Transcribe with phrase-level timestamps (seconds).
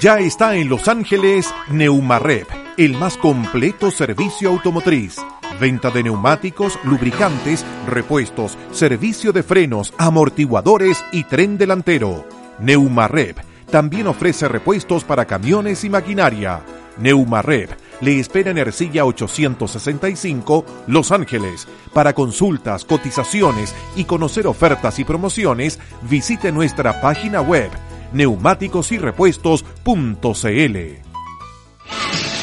[0.00, 2.46] Ya está en Los Ángeles Neumarep,
[2.76, 5.16] el más completo servicio automotriz.
[5.58, 12.26] Venta de neumáticos, lubricantes, repuestos, servicio de frenos, amortiguadores y tren delantero.
[12.58, 13.38] Neumarep
[13.70, 16.60] también ofrece repuestos para camiones y maquinaria.
[16.98, 17.70] Neumarep
[18.02, 21.66] le espera en Ercilla 865, Los Ángeles.
[21.94, 27.70] Para consultas, cotizaciones y conocer ofertas y promociones, visite nuestra página web
[28.12, 30.76] neumáticosyrrepuestos.cl.
[30.76, 32.35] Y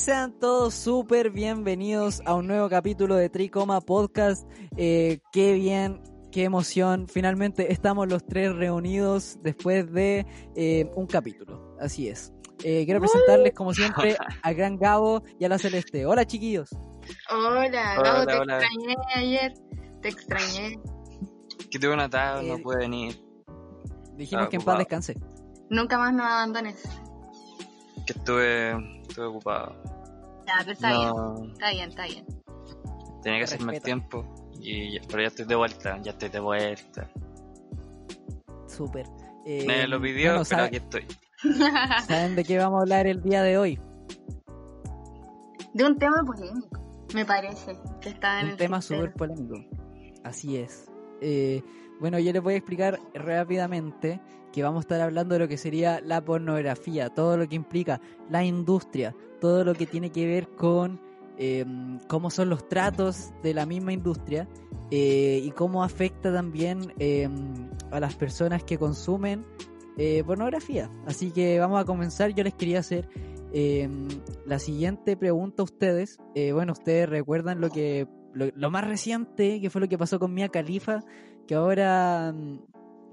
[0.00, 4.48] sean todos súper bienvenidos a un nuevo capítulo de Tricoma Podcast.
[4.78, 7.06] Eh, qué bien, qué emoción.
[7.06, 10.26] Finalmente estamos los tres reunidos después de
[10.56, 11.76] eh, un capítulo.
[11.78, 12.32] Así es.
[12.64, 16.06] Eh, quiero presentarles, como siempre, a Gran Gabo y a la Celeste.
[16.06, 16.70] Hola, chiquillos.
[17.30, 17.68] Hola,
[18.02, 19.52] Gabo, te extrañé ayer.
[20.00, 20.80] Te extrañé.
[21.70, 23.22] Que tuve un ataque, no pude venir.
[24.14, 25.18] Dijimos que en paz descanse.
[25.68, 26.82] Nunca más nos abandones.
[28.06, 29.89] Que estuve estuve ocupado.
[30.50, 32.26] Ya, pero está bien, está bien, está bien.
[33.22, 34.24] Tenía que hacerme el tiempo,
[34.58, 37.10] y, pero ya estoy de vuelta, ya estoy de vuelta.
[38.66, 39.06] Súper.
[39.46, 41.06] Eh, Me lo pidió, pero aquí estoy.
[42.06, 43.80] ¿Saben de qué vamos a hablar el día de hoy?
[45.72, 49.54] De un tema polémico, me parece, que está en un tema súper polémico.
[50.24, 50.90] Así es.
[51.20, 51.62] Eh,
[52.00, 54.20] bueno, yo les voy a explicar rápidamente
[54.52, 58.00] que vamos a estar hablando de lo que sería la pornografía, todo lo que implica
[58.28, 61.00] la industria, todo lo que tiene que ver con
[61.36, 64.48] em, cómo son los tratos de la misma industria
[64.90, 69.44] eh, y cómo afecta también em, a las personas que consumen
[69.96, 70.90] eh, pornografía.
[71.06, 72.34] Así que vamos a comenzar.
[72.34, 73.08] Yo les quería hacer
[73.52, 74.08] em,
[74.46, 76.18] la siguiente pregunta a ustedes.
[76.34, 80.32] Eh, bueno, ustedes recuerdan lo que lo, más reciente, que fue lo que pasó con
[80.32, 81.00] Mia Khalifa,
[81.50, 82.32] que ahora,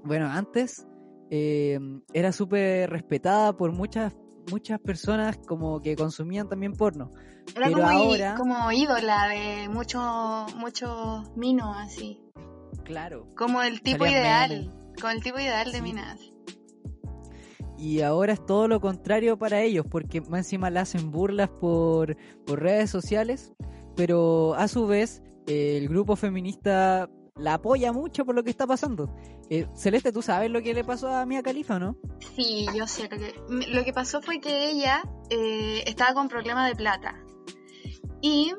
[0.04, 0.86] bueno, antes
[1.28, 1.76] eh,
[2.12, 4.14] era súper respetada por muchas
[4.48, 7.10] muchas personas como que consumían también porno.
[7.56, 8.34] Era Pero como, ahora...
[8.36, 12.22] como ídola de muchos muchos minos así.
[12.84, 13.26] Claro.
[13.36, 16.20] Como el tipo ideal, como el tipo ideal de minas.
[17.76, 22.16] Y ahora es todo lo contrario para ellos, porque más encima le hacen burlas por,
[22.46, 23.52] por redes sociales,
[23.96, 29.14] pero a su vez el grupo feminista la apoya mucho por lo que está pasando.
[29.50, 31.96] Eh, Celeste, ¿tú sabes lo que le pasó a Mia Califa, no?
[32.36, 33.08] Sí, yo sé.
[33.08, 33.34] Lo que,
[33.68, 37.14] lo que pasó fue que ella eh, estaba con problemas de plata.
[38.20, 38.52] Y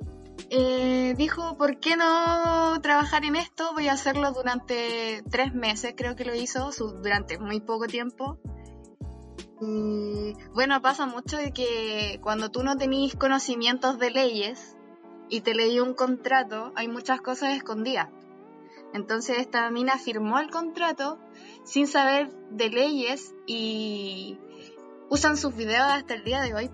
[0.49, 3.73] eh, dijo, ¿por qué no trabajar en esto?
[3.73, 6.71] Voy a hacerlo durante tres meses, creo que lo hizo,
[7.03, 8.39] durante muy poco tiempo.
[9.61, 14.77] Y bueno, pasa mucho de que cuando tú no tenés conocimientos de leyes
[15.29, 18.07] y te leí un contrato, hay muchas cosas escondidas.
[18.93, 21.19] Entonces esta mina firmó el contrato
[21.63, 24.37] sin saber de leyes y
[25.09, 26.69] usan sus videos hasta el día de hoy.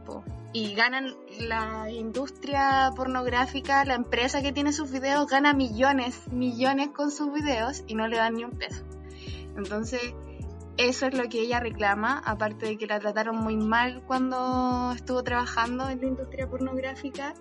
[0.54, 7.12] Y ganan la industria pornográfica, la empresa que tiene sus videos, gana millones, millones con
[7.12, 8.86] sus videos y no le dan ni un peso.
[9.58, 10.14] Entonces,
[10.78, 15.24] eso es lo que ella reclama, aparte de que la trataron muy mal cuando estuvo
[15.24, 17.34] trabajando en la industria pornográfica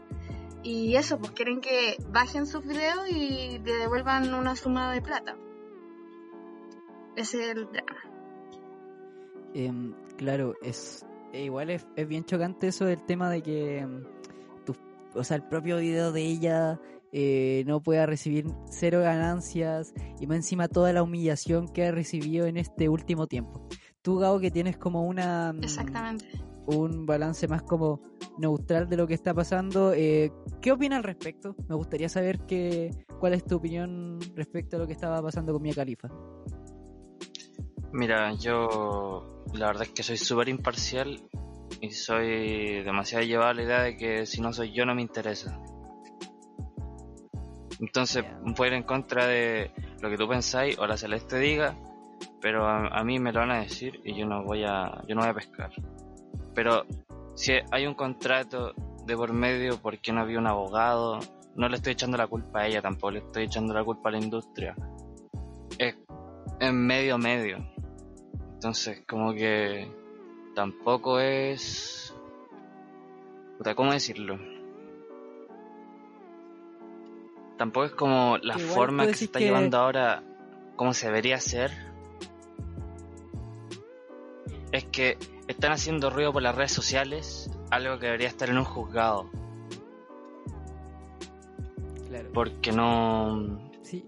[0.65, 5.37] y eso, pues quieren que bajen sus videos y le devuelvan una suma de plata.
[7.17, 8.01] Ese es el drama.
[9.53, 14.05] Em, claro, es e igual es, bien chocante eso del tema de que em,
[15.15, 16.81] o sea, el propio video de ella
[17.13, 22.47] eh, no pueda recibir cero ganancias y más encima toda la humillación que ha recibido
[22.47, 23.69] en este último tiempo.
[24.03, 25.51] Tú, Gao, que tienes como una...
[25.51, 26.27] Em, Exactamente
[26.67, 28.01] un balance más como
[28.39, 29.93] neutral de lo que está pasando.
[29.93, 31.55] Eh, ¿Qué opina al respecto?
[31.69, 35.63] Me gustaría saber que, cuál es tu opinión respecto a lo que estaba pasando con
[35.63, 36.09] Mia Califa.
[37.93, 41.23] Mira, yo la verdad es que soy súper imparcial
[41.81, 45.03] y soy demasiado llevado a la idea de que si no soy yo no me
[45.03, 45.61] interesa.
[47.81, 48.25] Entonces,
[48.57, 49.71] puedo ir en contra de
[50.01, 51.77] lo que tú pensáis o la Celeste diga,
[52.41, 55.15] pero a, a, mí me lo van a decir y yo no voy a, yo
[55.15, 55.71] no voy a pescar.
[56.55, 56.85] Pero
[57.35, 58.75] si hay un contrato
[59.07, 61.19] de por medio, ¿por qué no había un abogado?
[61.57, 64.13] No le estoy echando la culpa a ella tampoco, le estoy echando la culpa a
[64.13, 64.75] la industria.
[65.79, 65.97] Es
[66.61, 67.59] en medio medio.
[68.55, 69.91] Entonces, como que
[70.55, 72.15] tampoco es...
[73.77, 74.39] ¿Cómo decirlo?
[77.57, 80.23] tampoco es como la Igual forma que se está que- llevando ahora,
[80.77, 81.71] como se debería hacer.
[84.73, 85.17] Es que
[85.49, 89.31] están haciendo ruido por las redes sociales, algo que debería estar en un juzgado,
[92.09, 92.31] Claro.
[92.33, 93.61] porque no...
[93.83, 94.05] Sí,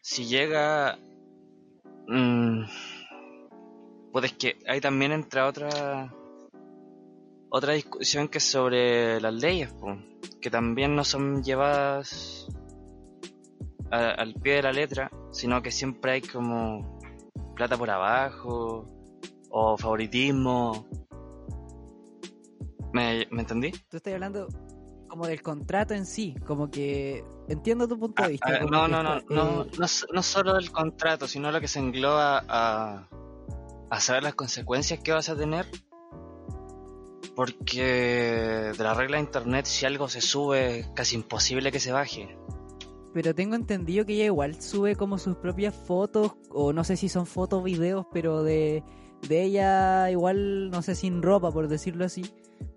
[0.00, 0.98] si llega
[2.08, 2.62] mm,
[4.12, 6.12] pues es que ahí también entra otra
[7.48, 9.96] otra discusión que es sobre las leyes po,
[10.40, 12.48] que también no son llevadas
[13.90, 16.98] a- al pie de la letra sino que siempre hay como
[17.54, 18.88] plata por abajo
[19.58, 20.86] o favoritismo
[22.92, 23.70] ¿me, ¿me entendí?
[23.88, 24.48] tú estás hablando
[25.08, 28.48] como del contrato en sí, como que entiendo tu punto de vista.
[28.60, 31.58] Ah, no, no, no, está- no, eh, no, s- no solo del contrato, sino lo
[31.60, 33.08] que se engloba a,
[33.88, 35.64] a saber las consecuencias que vas a tener.
[37.34, 37.82] Porque
[38.76, 42.36] de la regla de internet, si algo se sube, es casi imposible que se baje.
[43.14, 47.08] Pero tengo entendido que ella igual sube como sus propias fotos, o no sé si
[47.08, 48.82] son fotos, videos, pero de,
[49.28, 52.24] de ella igual, no sé, sin ropa, por decirlo así.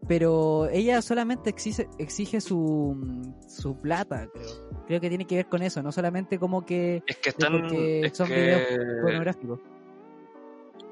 [0.08, 4.70] Pero ella solamente exige, exige su, su plata, creo.
[4.88, 7.52] Creo que tiene que ver con eso, no solamente como que Es que es están.
[7.62, 8.62] porque Es son que, videos
[9.04, 9.60] pornográficos.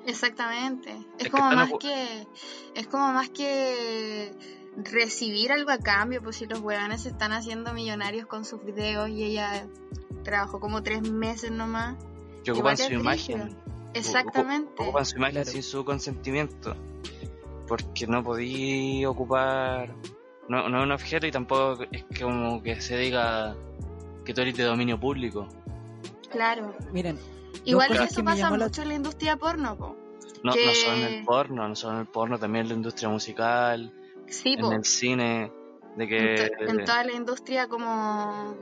[0.05, 0.95] Exactamente.
[1.17, 2.27] Es, como más que
[2.75, 4.31] es como más que
[4.77, 9.09] recibir algo a cambio, pues si los huevones se están haciendo millonarios con sus videos
[9.09, 9.67] y ella
[10.23, 11.97] trabajó como tres meses nomás.
[12.43, 13.57] que ocupan su imagen.
[13.94, 14.72] Exactamente.
[14.78, 15.50] Ocupan su imagen Claro.
[15.51, 16.75] sin su consentimiento.
[17.68, 19.94] Porque no podí ocupar.
[20.48, 23.56] No, no es un objeto y tampoco es como que se diga
[24.24, 25.48] que tú eres de dominio público.
[26.30, 26.75] Claro.
[26.94, 27.19] Miren,
[27.66, 29.95] Igual eso que me pasa la- mucho en la industria porno, po.
[30.44, 32.75] No, Que- no solo en el porno, no solo en el porno, también en la
[32.75, 33.94] industria musical,
[34.28, 34.68] Sí, po.
[34.68, 35.51] en el cine,
[35.98, 36.18] de que...
[36.36, 38.56] en, to- en toda la industria como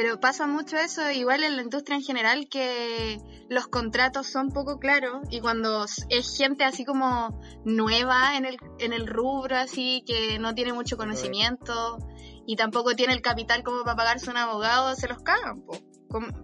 [0.00, 3.18] pero pasa mucho eso igual en la industria en general que
[3.48, 8.92] los contratos son poco claros y cuando es gente así como nueva en el en
[8.92, 11.98] el rubro así que no tiene mucho conocimiento
[12.46, 15.76] y tampoco tiene el capital como para pagarse un abogado se los cagan po.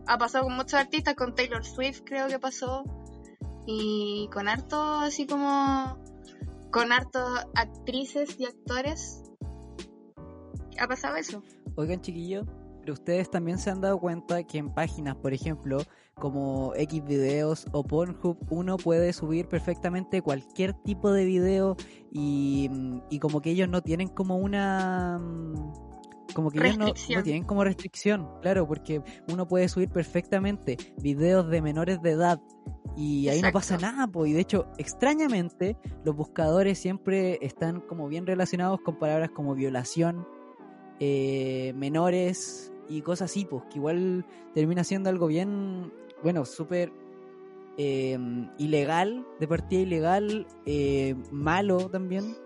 [0.09, 2.83] Ha pasado con muchos artistas con Taylor Swift creo que pasó
[3.69, 5.97] y con harto así como
[6.73, 9.21] con hartos actrices y actores
[10.81, 11.41] ha pasado eso.
[11.77, 12.47] Oigan, chiquillos,
[12.85, 15.79] pero ustedes también se han dado cuenta que en páginas, por ejemplo,
[16.17, 21.79] como X videos o Pornhub, uno puede subir perfectamente cualquier tipo de video
[22.13, 25.19] y, mm, y como que ellos no tienen como una...
[25.19, 29.03] mm, Como que ellos no, tienen como restricción, claro, porque
[29.33, 32.39] uno puede subir perfectamente videos de menores de edad
[32.99, 34.31] y ahí no pasa nada, pues.
[34.31, 40.29] Y de hecho, extrañamente, los buscadores siempre están como bien relacionados con palabras como violación,
[41.01, 45.93] eh, menores y cosas así, pues, que igual termina siendo algo bien,
[46.23, 46.93] bueno, súper
[47.77, 48.19] eh,
[48.59, 52.37] ilegal, de partida ilegal, eh, malo también.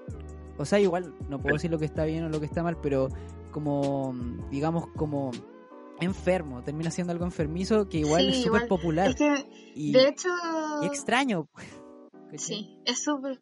[0.56, 2.78] O sea, igual, no puedo decir lo que está bien o lo que está mal,
[2.80, 3.08] pero
[3.52, 4.14] como,
[4.50, 5.30] digamos, como
[6.00, 9.44] enfermo, termina siendo algo enfermizo que igual Sí, es súper popular Es que,
[9.74, 10.28] y, de hecho,
[10.82, 11.46] y extraño.
[11.52, 11.66] pues.
[12.42, 13.40] sí, es súper.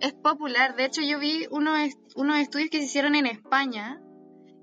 [0.00, 0.74] Es popular.
[0.76, 4.01] De hecho, yo vi unos, est- unos estudios que se hicieron en España,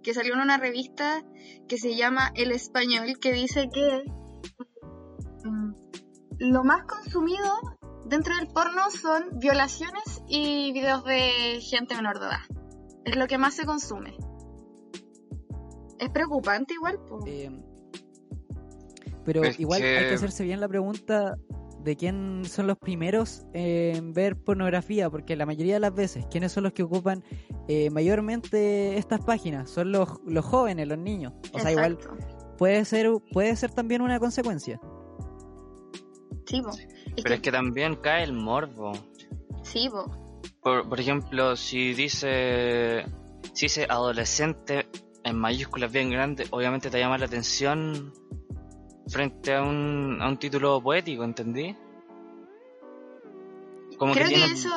[0.03, 1.23] que salió en una revista
[1.67, 4.03] que se llama El Español, que dice que
[5.43, 5.73] mm,
[6.39, 7.47] lo más consumido
[8.05, 12.41] dentro del porno son violaciones y videos de gente menor de edad.
[13.05, 14.17] Es lo que más se consume.
[15.99, 16.99] Es preocupante igual.
[17.27, 17.51] Eh,
[19.25, 21.37] pero Es igual hay que hacerse bien la pregunta
[21.83, 26.51] de quién son los primeros en ver pornografía, porque la mayoría de las veces, ¿quiénes
[26.51, 27.23] son los que ocupan
[27.67, 29.69] eh, mayormente estas páginas?
[29.69, 31.33] Son los, los jóvenes, los niños.
[31.53, 31.97] O sea, igual
[32.57, 34.79] puede ser, puede ser también una consecuencia.
[36.45, 36.61] Sí.
[37.15, 38.91] Es Pero es que también cae el morbo.
[39.63, 40.11] Sí, po.
[40.61, 43.05] Por, por ejemplo, si dice,
[43.53, 44.87] si dice adolescente
[45.23, 48.13] en mayúsculas bien grandes, obviamente te llama la atención
[49.09, 51.75] frente a un, a un título poético, ¿entendí?
[53.97, 54.69] Como Creo que, tiene- eso,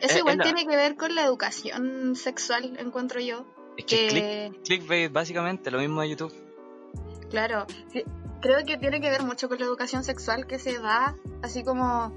[0.00, 3.44] eso es igual la- tiene que ver con la educación sexual, encuentro yo.
[3.76, 6.32] Es que, Que, click- clickbait, básicamente, lo mismo de YouTube.
[7.30, 8.04] claro, sí,
[8.40, 12.14] creo que tiene que ver mucho con la educación sexual que se da, así como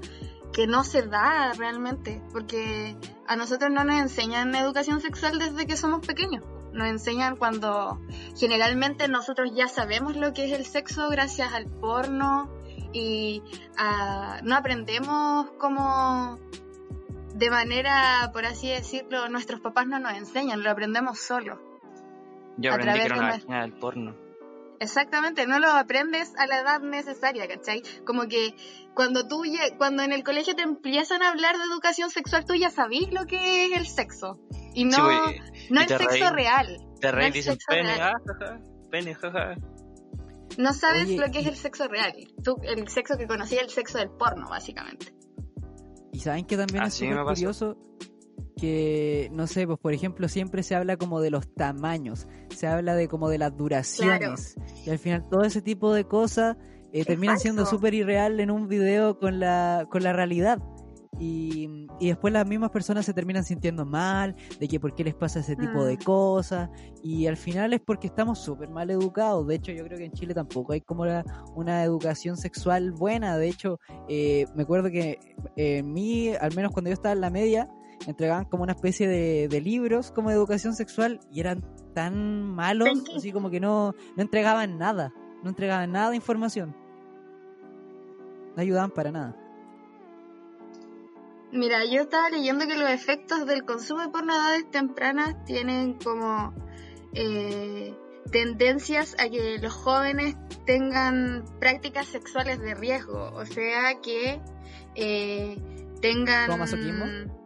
[0.52, 2.96] que no se da realmente, porque
[3.26, 6.42] a nosotros no nos enseñan educación sexual desde que somos pequeños.
[6.72, 8.00] Nos enseñan cuando
[8.36, 12.50] generalmente nosotros ya sabemos lo que es el sexo gracias al porno
[12.92, 13.42] y
[13.76, 16.38] ah, no aprendemos como
[17.34, 21.58] de manera, por así decirlo, nuestros papás no nos enseñan, lo aprendemos solos.
[22.56, 24.27] Yo aprendí que máquina del porno.
[24.80, 27.82] Exactamente, no lo aprendes a la edad necesaria, ¿cachai?
[28.04, 28.54] Como que
[28.94, 29.42] cuando tú
[29.76, 33.26] cuando en el colegio te empiezan a hablar de educación sexual, tú ya sabís lo
[33.26, 34.38] que es el sexo.
[34.74, 36.22] Y no, Sí, no y el sexo reí.
[36.30, 36.78] real.
[37.00, 38.12] Te reí dicen sexo pene, ah,
[38.90, 39.56] pene, jaja.
[40.56, 42.14] No sabes Oye, lo que es el sexo real.
[42.42, 45.14] Tú, el sexo que conocí es el sexo del porno, básicamente.
[46.12, 47.76] Y saben que también Así es súper curioso
[48.56, 52.94] que, no sé, pues por ejemplo siempre se habla como de los tamaños, se habla
[52.94, 54.56] de como de las duraciones.
[54.84, 56.56] Y al final todo ese tipo de cosas
[56.92, 60.58] eh, terminan siendo súper irreal en un video con la, con la realidad.
[61.20, 61.68] Y,
[61.98, 65.40] y después las mismas personas se terminan sintiendo mal, de que por qué les pasa
[65.40, 66.02] ese tipo de Mm.
[66.04, 66.70] cosas,
[67.02, 69.44] y al final es porque estamos súper mal educados.
[69.48, 71.24] De hecho, yo creo que en Chile tampoco hay como la-
[71.56, 73.36] una educación sexual buena.
[73.36, 75.18] De hecho, eh, me acuerdo que
[75.56, 77.68] eh, en mí, al menos cuando yo estaba en la media,
[78.06, 81.64] entregaban como una especie de, de libros como de educación sexual y eran
[81.94, 85.12] tan malos, así como que no, no entregaban nada,
[85.42, 86.76] no entregaban nada de información.
[88.54, 89.36] No ayudaban para nada.
[91.50, 95.94] Mira, yo estaba leyendo que los efectos del consumo de porno a edades tempranas tienen
[95.94, 96.52] como
[97.14, 97.96] eh,
[98.30, 100.36] tendencias a que los jóvenes
[100.66, 104.40] tengan prácticas sexuales de riesgo, o sea que
[104.94, 105.56] eh,
[106.02, 106.46] tengan...
[106.46, 107.37] ¿Como masoquismo?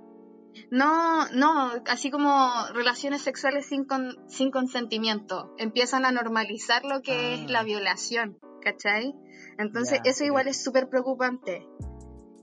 [0.73, 5.55] No, no, así como relaciones sexuales sin, con- sin consentimiento.
[5.59, 7.47] Empiezan a normalizar lo que es Ah.
[7.49, 9.15] la violación, ¿cachai?
[9.59, 11.69] Entonces eso igual es súper preocupante.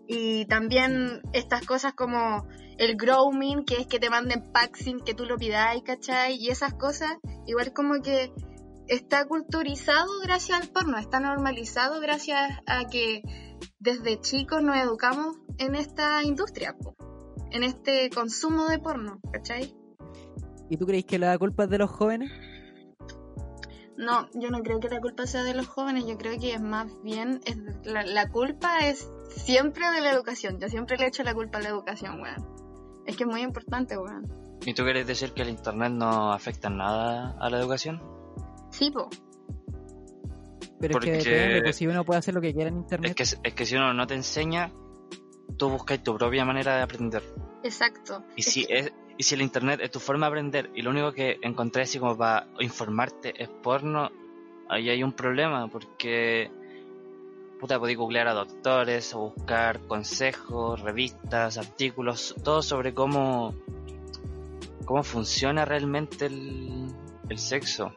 [0.08, 2.46] Y también estas cosas como
[2.78, 6.36] el grooming, que es que te manden packs sin que tú lo pidáis, ¿cachai?
[6.36, 7.12] Y esas cosas,
[7.48, 8.32] igual como que
[8.88, 13.24] está culturizado gracias al porno, está normalizado gracias a que
[13.80, 16.76] desde chicos nos educamos en esta industria,
[17.52, 19.74] en este consumo de porno, ¿cachai?
[20.70, 22.32] ¿Y tú crees que la culpa es de los jóvenes?
[23.98, 26.62] No, yo no creo que la culpa sea de los jóvenes, yo creo que es
[26.62, 31.24] más bien, es la, la culpa es siempre de la educación, yo siempre le echo
[31.24, 32.48] la culpa a la educación, weón.
[33.06, 34.32] Es que es muy importante, weón.
[34.66, 38.02] ¿Y tú quieres decir que el internet no afecta nada a la educación?
[38.72, 39.10] Sí, po.
[40.80, 43.20] Pero Porque- es que depende, pues si uno puede hacer lo que quiera en internet.
[43.20, 44.72] Es que, es que si uno no te enseña,
[45.60, 47.22] tú buscas tu propia manera de aprender.
[47.64, 48.24] Exacto.
[48.36, 51.12] Y si, es, y si el internet es tu forma de aprender y lo único
[51.12, 54.10] que encontré así como para informarte es porno,
[54.70, 56.50] ahí hay un problema porque
[57.60, 63.54] puta podéis googlear a doctores o buscar consejos, revistas, artículos, todo sobre cómo
[64.86, 66.88] cómo funciona realmente el,
[67.30, 67.94] el sexo.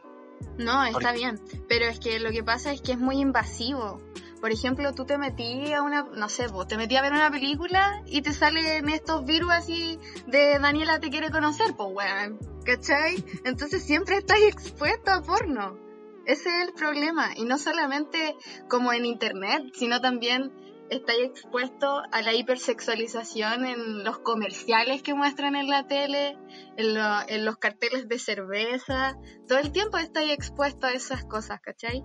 [0.57, 1.39] No, está bien,
[1.69, 4.01] pero es que lo que pasa es que es muy invasivo.
[4.43, 7.31] Por ejemplo, tú te metí a una, no sé, vos te metí a ver una
[7.31, 9.97] película y te salen estos virus así
[10.27, 13.23] de Daniela te quiere conocer, pues weón, ¿cachai?
[13.45, 15.77] Entonces siempre estás expuesto a porno.
[16.25, 17.29] Ese es el problema.
[17.37, 18.35] Y no solamente
[18.67, 20.51] como en internet, sino también
[20.89, 26.37] estás expuesto a la hipersexualización en los comerciales que muestran en la tele,
[26.75, 29.15] en, lo- los carteles de cerveza.
[29.47, 32.03] Todo el tiempo estás expuesto a esas cosas, ¿cachai?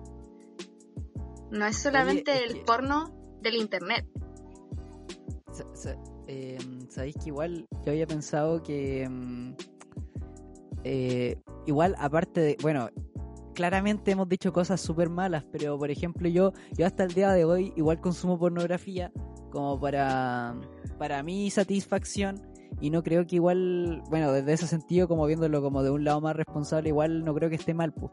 [1.51, 4.05] No es solamente es el que- porno del internet.
[5.51, 6.57] Sa- sa- eh,
[6.89, 9.53] Sabéis que igual yo había pensado que mm,
[10.83, 12.89] eh, igual aparte de, bueno,
[13.53, 17.45] claramente hemos dicho cosas súper malas, pero por ejemplo yo, yo hasta el día de
[17.45, 19.11] hoy igual consumo pornografía
[19.51, 20.55] como para,
[20.97, 22.41] para mi satisfacción
[22.79, 26.21] y no creo que igual, bueno, desde ese sentido como viéndolo como de un lado
[26.21, 28.11] más responsable, igual no creo que esté mal, pues.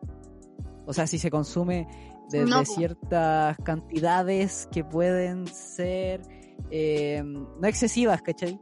[0.86, 1.86] O sea, si se consume
[2.30, 6.22] desde No, ciertas cantidades que pueden ser
[6.70, 8.60] eh, no excesivas, ¿cachai?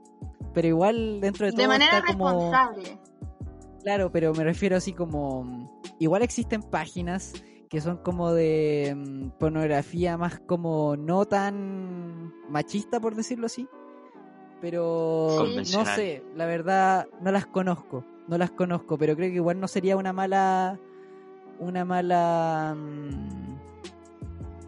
[0.52, 2.28] Pero igual dentro de todo De manera está como...
[2.28, 2.98] responsable.
[3.82, 5.82] Claro, pero me refiero así como...
[5.98, 7.32] Igual existen páginas
[7.68, 13.68] que son como de mm, pornografía más como no tan machista, por decirlo así.
[14.60, 19.60] Pero no sé, la verdad no las conozco, no las conozco, pero creo que igual
[19.60, 20.78] no sería una mala...
[21.58, 22.76] Una mala...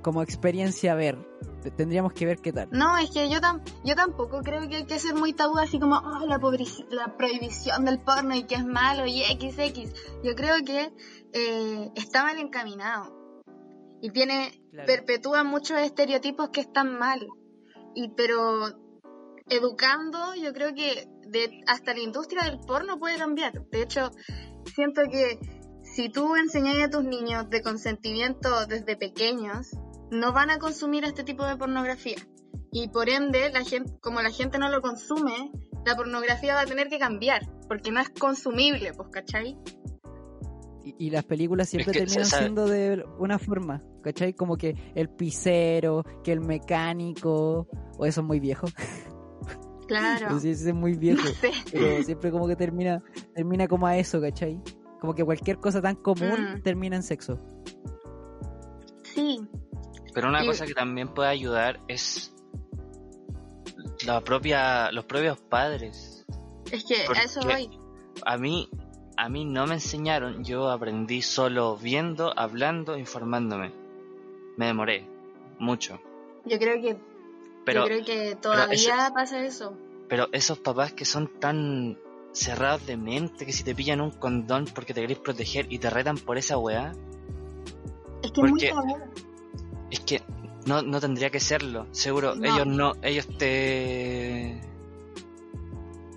[0.07, 1.19] como experiencia a ver.
[1.77, 2.69] Tendríamos que ver qué tal.
[2.71, 5.81] No, es que yo, tam yo tampoco creo que hay que ser muy tabú así
[5.81, 6.39] como "Oh, la,
[6.91, 9.93] la prohibición del porno y que es malo y XX.
[10.23, 10.93] Yo creo que
[11.33, 13.13] eh, está mal encaminado
[14.01, 14.87] y tiene Claro.
[14.87, 17.27] perpetúa muchos estereotipos que están mal.
[17.97, 18.69] Y pero
[19.49, 23.67] educando, yo creo que de, hasta la industria del porno puede cambiar.
[23.71, 24.13] De hecho,
[24.73, 25.41] siento que
[25.83, 29.71] si tú enseñas a tus niños de consentimiento desde pequeños,
[30.11, 32.17] no van a consumir este tipo de pornografía.
[32.73, 35.51] Y por ende, la gente, como la gente no lo consume,
[35.85, 39.57] la pornografía va a tener que cambiar, porque no es consumible, pues, ¿cachai?
[40.85, 44.35] y, y las películas siempre que, terminan siendo de una forma, ¿cachai?
[44.35, 47.67] Como que el pisero, que el mecánico,
[47.99, 48.69] o eso es muy viejo.
[49.89, 50.39] Claro.
[50.41, 51.23] Sí, eso es muy viejo.
[51.25, 51.51] No sé.
[51.73, 53.03] Pero siempre como que termina,
[53.35, 54.61] termina como a eso, ¿cachai?
[55.01, 56.63] Como que cualquier cosa tan común Mm.
[56.63, 57.39] termina en sexo.
[59.03, 59.41] Sí.
[60.17, 62.33] Pero una Y- cosa que también puede ayudar es
[64.07, 66.25] la propia, los propios padres.
[66.73, 67.79] Es que a eso voy.
[68.25, 68.71] A mí,
[69.19, 73.75] a mí no me enseñaron, yo aprendí solo viendo, hablando, informándome.
[74.57, 75.07] Me demoré
[75.59, 76.01] mucho.
[76.47, 76.97] Yo creo que,
[77.67, 79.77] Pero, yo creo que todavía pasa eso.
[80.09, 81.99] pero esos papás que son tan
[82.33, 85.91] cerrados de mente que si te pillan un condón porque te querés proteger y te
[85.91, 86.93] retan por esa weá,
[88.23, 88.61] Es que es muy.
[89.97, 90.23] Es que
[90.67, 91.87] no, no tendría que serlo.
[91.93, 92.45] Seguro, No.
[92.45, 94.61] ellos no, ellos te...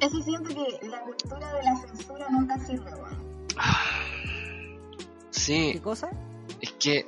[0.01, 3.17] Eso siento que la cultura de la censura nunca sirve, weón.
[5.31, 6.09] Sí, ¿Qué cosa?
[6.61, 7.05] es que...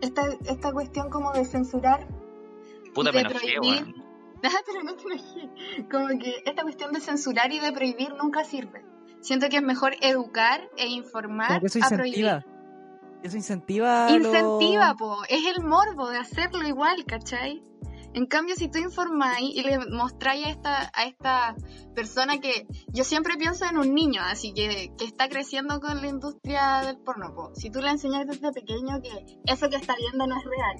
[0.00, 2.06] Esta, esta cuestión como de censurar
[2.94, 3.58] Puta de prohibir.
[3.60, 3.94] weón.
[4.46, 5.88] Ah, pero no te enojé.
[5.90, 8.84] Como que esta cuestión de censurar y de prohibir nunca sirve.
[9.22, 12.44] Siento que es mejor educar e informar a prohibir.
[13.24, 14.08] Eso incentiva.
[14.10, 15.16] lo- Incentiva, po.
[15.28, 17.62] Es el morbo de hacerlo igual, ¿cachai?
[18.12, 21.56] En cambio, si tú informáis y le mostráis a esta, a esta
[21.96, 26.06] persona que yo siempre pienso en un niño, así que, que está creciendo con la
[26.06, 27.50] industria del porno, po.
[27.56, 29.10] si tú le enseñas desde pequeño que
[29.52, 30.76] eso que está viendo no es real,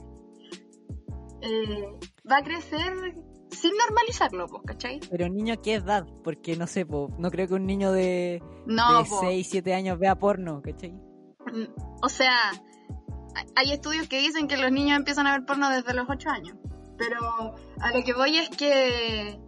[1.40, 1.86] eh,
[2.30, 2.92] va a crecer
[3.50, 5.00] sin normalizarlo, po, ¿cachai?
[5.10, 6.06] Pero niño, ¿qué edad?
[6.22, 9.20] Porque no sé, po, no creo que un niño de, No, de po.
[9.20, 10.94] 6, 7 años vea porno, ¿cachai?
[12.02, 12.52] O sea,
[13.56, 16.56] hay- estudios que dicen que los niños empiezan a ver porno desde los 8 años.
[16.96, 19.40] Pero a lo que voy es que.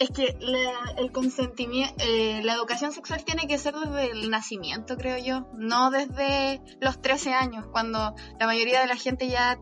[0.00, 1.94] Es que la, el consentimiento,
[2.42, 7.32] la educación sexual tiene que ser desde el nacimiento, creo yo, no desde los 13
[7.32, 9.56] años, cuando la mayoría de la gente ya,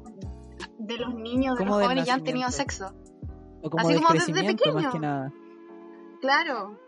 [0.78, 2.94] de los niños, de ¿Cómo los jóvenes ya han tenido sexo.
[3.62, 4.90] O como Así como desde más pequeño.
[4.90, 5.32] que nada.
[6.22, 6.78] Claro.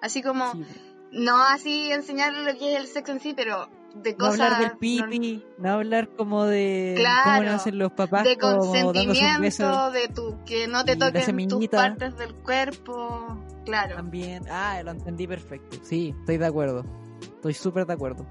[0.00, 0.64] Así como, Sí.
[1.14, 4.40] No así enseñarle lo que es el sexo en sí, pero de No cosas.
[4.40, 8.36] hablar del no- pipi, no hablar como de cómo Claro, lo hacen los papás, de
[8.36, 13.40] consentimiento, de tu, que no te toquen tus partes del cuerpo.
[13.64, 13.96] Claro.
[13.96, 14.42] también.
[14.50, 15.78] Ah, lo entendí perfecto.
[15.82, 16.84] Sí, estoy de acuerdo.
[17.22, 18.26] Estoy súper de acuerdo.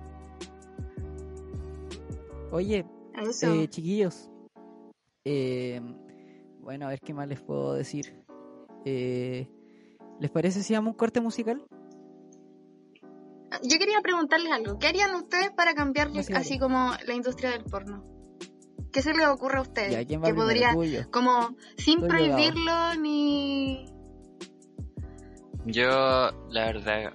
[2.52, 2.86] Oye,
[3.42, 4.30] eh, chiquillos.
[5.26, 5.82] eh,
[6.62, 8.24] bueno, a ver qué más les puedo decir.
[8.86, 9.48] Eh,
[10.20, 11.66] ¿Les parece si damos un corte musical?
[13.62, 14.80] Yo quería preguntarles algo.
[14.80, 18.04] ¿Qué harían ustedes para cambiar No, sí, así como la industria del porno?
[18.92, 19.92] ¿Qué se les ocurre a ustedes?
[19.92, 20.76] Ya, ¿quién va que podría,
[21.12, 23.86] como, sin Estoy prohibirlo ni...
[25.66, 27.14] Yo, la verdad,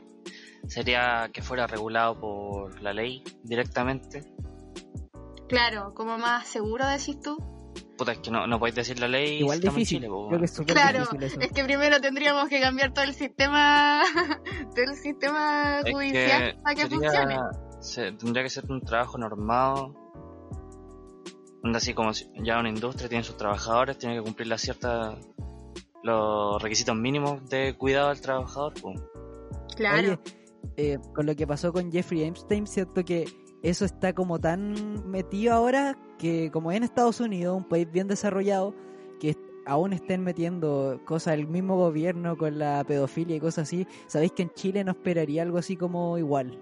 [0.67, 4.25] sería que fuera regulado por la ley directamente.
[5.49, 7.37] Claro, como más seguro, decís tú.
[7.99, 9.41] Puta, es que no, no podéis decir la ley.
[9.41, 9.99] Igual si estamos en difícil.
[9.99, 11.41] Chile, Creo que es Claro, difícil eso.
[11.41, 14.03] es que primero tendríamos que cambiar todo el sistema,
[14.75, 17.37] todo el sistema Es judicial para que sería- funcione.
[17.81, 19.95] se- tendría que ser un trabajo normado.
[21.75, 25.17] Así como si ya una industria tiene sus trabajadores, tiene que cumplir las ciertas
[26.05, 28.73] los requisitos mínimos de cuidado del trabajador.
[29.77, 29.99] Claro.
[29.99, 30.19] Oye,
[30.77, 33.25] eh, con lo que pasó con Jeffrey Epstein, siento que
[33.63, 38.75] eso está como tan metido ahora que como en Estados Unidos, un país bien desarrollado,
[39.21, 44.33] que aún estén metiendo cosas del mismo gobierno con la pedofilia y cosas así, sabéis
[44.33, 46.59] que en Chile no esperaría algo así como igual.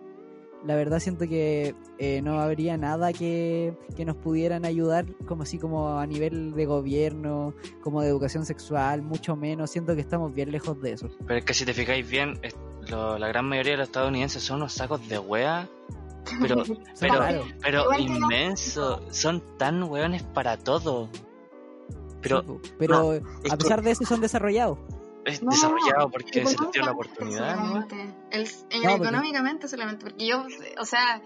[0.65, 5.59] La verdad siento que eh, no habría nada que, que nos pudieran ayudar como así
[5.59, 9.71] como a nivel de gobierno, como de educación sexual, mucho menos.
[9.71, 11.09] Siento que estamos bien lejos de eso.
[11.27, 12.41] Pero es que si te fijáis bien,
[12.91, 15.69] lo- la gran mayoría de los estadounidenses son unos sacos de wea,
[16.41, 16.63] pero,
[17.01, 17.45] pero, Claro.
[17.63, 19.03] pero inmenso.
[19.13, 21.09] Son tan weones para todo.
[22.23, 24.79] Pero Sí, pero a que- pesar de eso son desarrollados.
[25.25, 27.71] es No, desarrollado porque se les dio la oportunidad.
[27.73, 28.11] porque-
[28.83, 30.45] económicamente solamente, porque yo,
[30.81, 31.21] o sea,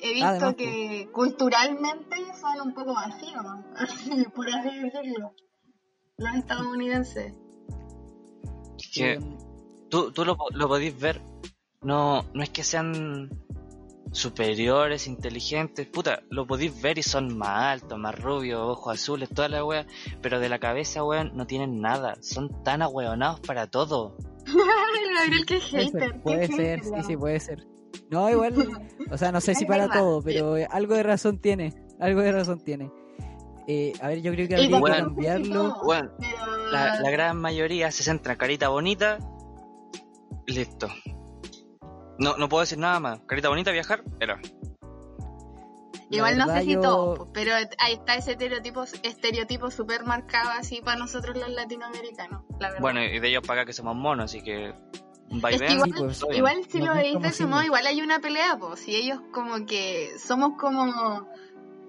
[0.00, 3.44] he visto Además, que culturalmente son un poco vacíos,
[4.34, 5.34] por así decirlo,
[6.18, 7.32] los estadounidenses.
[8.78, 9.20] Es que Eh,
[9.90, 11.20] tú, tú lo, lo podéis ver.
[11.82, 13.30] No, no es que sean
[14.12, 19.48] superiores, inteligentes, puta, lo podéis ver y son más altos, más rubios, ojos azules, toda
[19.48, 19.86] la wea,
[20.22, 24.16] pero de la cabeza, weón, no tienen nada, son tan ahueonados para todo.
[24.46, 26.12] Ay, Gabriel, qué puede hater.
[26.12, 27.66] qué puede hater, ser, sí, sí, puede ser.
[28.10, 28.54] No, igual,
[29.10, 32.32] o sea, no sé si para todo, pero eh, algo de razón tiene, algo de
[32.32, 32.90] razón tiene.
[33.70, 35.76] Eh, a ver, yo creo que habría que bueno, cambiarlo.
[35.86, 36.10] Pero-
[36.72, 39.18] la, la gran mayoría se centra en carita bonita,
[40.46, 40.88] listo.
[42.18, 43.20] No, no puedo decir nada más.
[43.26, 44.40] Carita bonita, viajar, era.
[46.10, 50.80] Igual no sé si yo- todo, pero ahí está ese estereotipo, estereotipo súper marcado así
[50.80, 52.80] para nosotros los latinoamericanos, la verdad.
[52.80, 54.72] Bueno, y de ellos para acá que somos monos, así que.
[55.30, 55.72] Un Es que vaivén.
[55.72, 58.80] igual, Sí, pues, igual si lo veis de ese modo, igual hay una pelea, pues.
[58.80, 61.28] Si ellos como que somos como...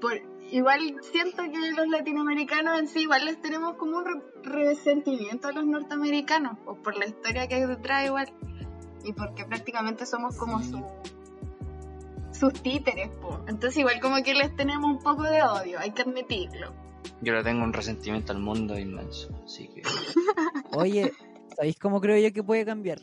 [0.01, 5.47] Por, igual siento que los latinoamericanos en sí igual les tenemos como un re- resentimiento
[5.47, 8.29] a los norteamericanos, pues por la historia que hay detrás igual.
[9.03, 10.83] Y porque prácticamente somos como su,
[12.31, 13.35] sus títeres, pues.
[13.47, 16.73] Entonces igual como que les tenemos un poco de odio, hay que admitirlo.
[17.21, 19.81] Yo le tengo un resentimiento al mundo inmenso, así que.
[20.77, 21.11] Oye,
[21.55, 22.99] ¿sabéis cómo creo yo que puede cambiar?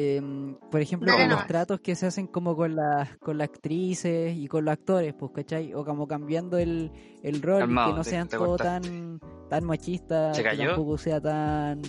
[0.00, 4.36] Em, por ejemplo, con los tratos que se hacen como con las con las actrices
[4.36, 5.74] y con los actores, pues, ¿cachai?
[5.74, 6.92] O como cambiando el,
[7.24, 8.88] el rol, Calmado, que no sean te todo cortaste.
[8.88, 11.82] tan, tan machistas, ¿Se que tampoco sea tan,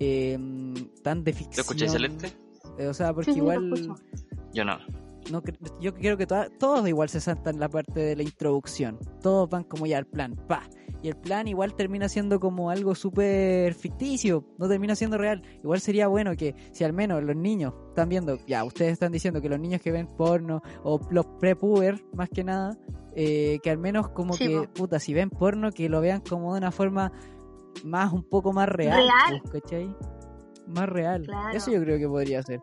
[0.00, 1.60] em, tan de ¿Lo ficción.
[1.62, 2.32] escucháis celeste?
[2.78, 3.96] Eh, O sea, porque Sí, sí, lo igual.
[4.52, 4.78] Yo no.
[5.30, 5.42] no
[5.80, 8.98] yo creo que toda- todos igual se saltan la parte de la introducción.
[9.22, 10.62] Todos van como ya al plan, pa.
[11.02, 15.42] Y el plan igual termina siendo como algo súper ficticio, no termina siendo real.
[15.62, 19.40] Igual sería bueno que si al menos los niños están viendo, ya ustedes están diciendo
[19.40, 22.76] que los niños que ven porno o los prepuber más que nada,
[23.16, 24.72] eh, que al menos como Sí, que, po.
[24.74, 27.12] puta, si ven porno, que lo vean como de una forma
[27.84, 28.96] más, un poco más real.
[28.96, 29.42] Real.
[29.50, 29.94] pues, ¿cachai?
[30.66, 31.22] Más real.
[31.24, 31.56] Claro.
[31.56, 32.60] Eso yo creo que podría ser.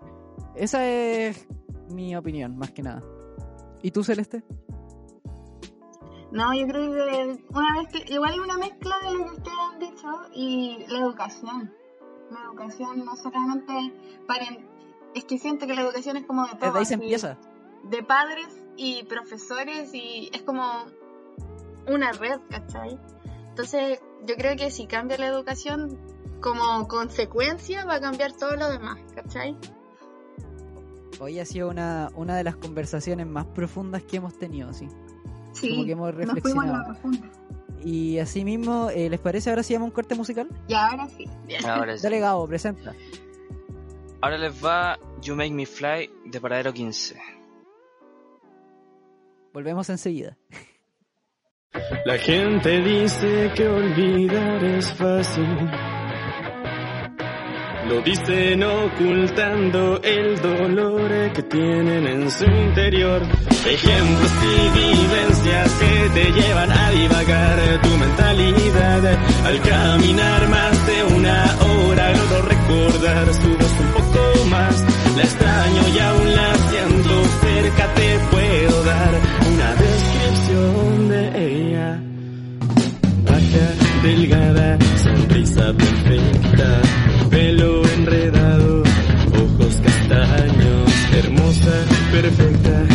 [0.55, 1.47] Esa es
[1.89, 3.03] mi opinión, más que nada.
[3.81, 4.43] ¿Y tú, Celeste?
[6.31, 9.57] No, yo creo que una vez que igual hay una mezcla de lo que ustedes
[9.71, 11.73] han dicho y la educación.
[12.29, 13.93] La educación no solamente
[14.27, 14.45] para
[15.15, 17.37] es que siento que la educación es como de todo, Desde ahí se empieza.
[17.85, 20.63] de padres y profesores y es como
[21.87, 22.99] una red, ¿cachai?
[23.49, 25.97] Entonces yo creo que si cambia la educación
[26.41, 29.57] como consecuencia va a cambiar todo lo demás, ¿cachai?
[31.19, 34.87] Hoy ha sido una, una de las conversaciones más profundas que hemos tenido, sí.
[35.53, 37.47] Sí, Como que hemos nos fuimos a reflexionado.
[37.83, 40.47] Y así mismo, eh, ¿les parece ahora si llama un corte musical?
[40.67, 41.25] Y ahora sí.
[41.65, 42.03] Ahora sí.
[42.03, 42.93] Dale, Gabo, presenta.
[44.21, 47.19] Ahora les va You Make Me Fly de Paradero 15.
[49.53, 50.37] Volvemos enseguida.
[52.05, 55.69] La gente dice que olvidar es fácil.
[57.87, 63.21] Lo dicen ocultando el dolor que tienen en su interior.
[63.65, 69.03] Ejemplos y vivencias que te llevan a divagar tu mentalidad.
[69.45, 74.85] Al caminar más de una hora logro recordar su voz un poco más.
[75.15, 79.75] La extraño y aún la siento cerca, te puedo dar una
[80.27, 82.01] descripción de ella.
[83.23, 83.67] Baja,
[84.03, 86.81] delgada, sonrisa perfecta,
[87.29, 88.83] pelo enredado,
[89.33, 92.85] ojos castaños, hermosa, perfecta,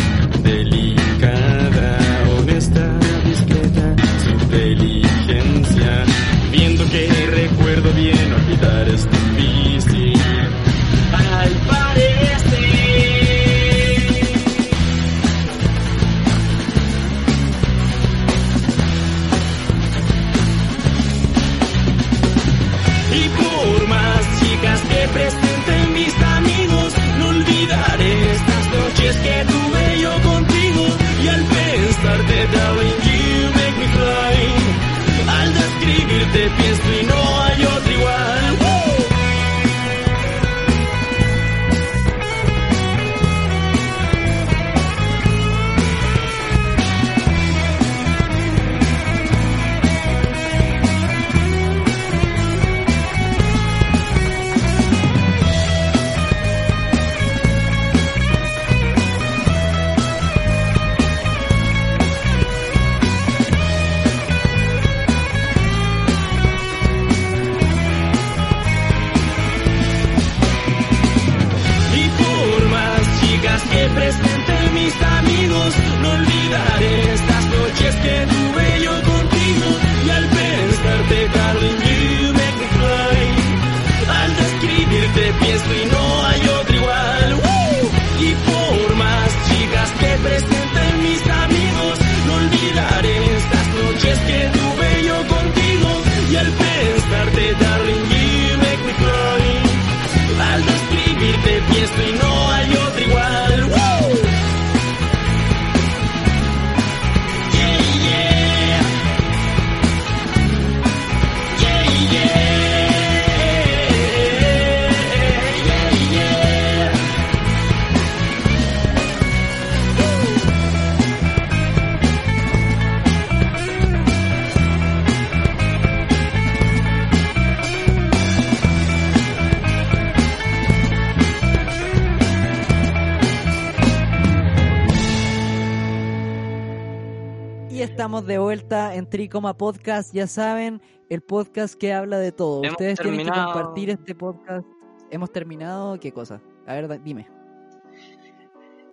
[137.93, 140.15] estamos de vuelta en Tricoma Podcast.
[140.15, 142.63] Ya saben, el podcast que habla de todo.
[142.63, 143.53] Hemos Ustedes tienen que terminado.
[143.53, 144.65] compartir este podcast.
[145.11, 145.99] ¿Hemos terminado?
[145.99, 146.41] ¿Qué cosa?
[146.65, 147.29] A ver, dime.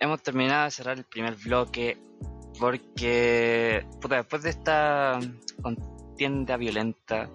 [0.01, 1.97] Hemos terminado de cerrar el primer bloque
[2.59, 5.19] porque, puta, después de esta
[5.63, 7.31] contienda violenta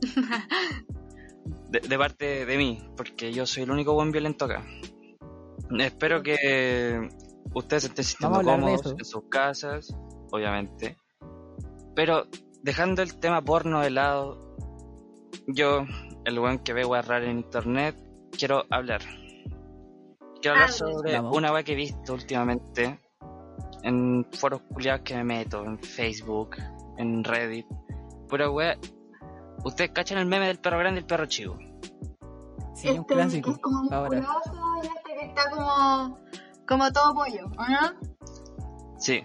[1.68, 4.64] de, de parte de mí, porque yo soy el único buen violento acá.
[5.78, 7.06] Espero que
[7.52, 9.94] ustedes se estén sintiendo cómodos en sus casas,
[10.30, 11.01] obviamente.
[11.94, 12.26] Pero
[12.62, 14.56] dejando el tema porno de lado,
[15.46, 15.84] yo,
[16.24, 17.96] el buen que ve raras en internet,
[18.36, 19.00] quiero hablar.
[20.40, 20.72] Quiero hablar Hable.
[20.94, 21.36] sobre Vamos.
[21.36, 22.98] una wea que he visto últimamente
[23.82, 26.56] en foros culiados que me meto, en Facebook,
[26.98, 27.66] en Reddit.
[28.28, 28.76] Pura wea.
[29.64, 31.58] Ustedes cachan el meme del perro grande y el perro chico.
[32.74, 33.50] Sí, un Este, clásico.
[33.50, 34.20] Es como Ahora.
[34.20, 36.18] musculoso y este que está como,
[36.66, 38.96] como todo pollo, ¿o no?
[38.98, 39.24] Sí,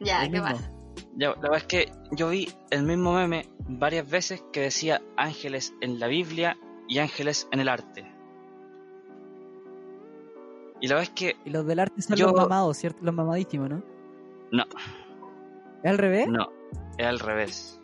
[0.00, 0.46] Ya, El ¿qué mismo.
[0.56, 0.72] pasa?
[1.18, 5.74] Ya, la verdad es que yo vi el mismo meme varias veces que decía ángeles
[5.80, 8.02] en la Biblia y ángeles en el arte.
[10.80, 12.98] Y la verdad es que Y los del arte son Yo- los mamados, ¿cierto?
[13.02, 13.82] Los mamadísimos, ¿no?
[14.52, 14.64] no,
[15.82, 16.28] ¿Es al revés?
[16.28, 16.48] no,
[16.98, 17.80] es al revés.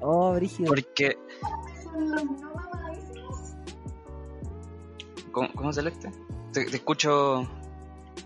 [0.00, 0.68] Oh, brígido.
[0.68, 1.18] Porque,
[1.98, 3.56] los.
[5.32, 6.10] ¿cómo, cómo celeste?
[6.52, 7.46] Te, te escucho,